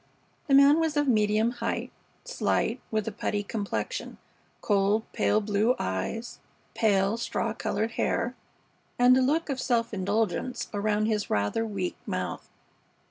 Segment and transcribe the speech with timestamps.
[0.47, 1.91] The man was of medium height,
[2.25, 4.17] slight, with a putty complexion;
[4.59, 6.39] cold, pale blue eyes;
[6.73, 8.33] pale, straw colored hair,
[8.97, 12.49] and a look of self indulgence around his rather weak mouth.